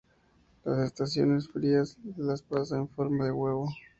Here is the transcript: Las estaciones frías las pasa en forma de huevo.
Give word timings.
Las 0.63 0.79
estaciones 0.79 1.47
frías 1.47 1.95
las 2.17 2.41
pasa 2.41 2.75
en 2.75 2.89
forma 2.89 3.25
de 3.25 3.31
huevo. 3.33 3.69